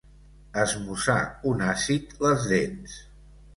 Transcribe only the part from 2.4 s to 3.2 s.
dents.